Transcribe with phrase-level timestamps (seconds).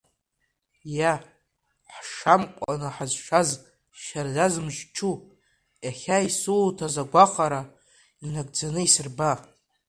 [0.97, 1.13] Иа,
[2.03, 3.49] ҳшамкәаны ҳазшаз,
[4.01, 5.13] шьарда зымчу,
[5.85, 7.61] иахьа исуҭаз агәахәара
[8.25, 9.31] инагӡаны исырба!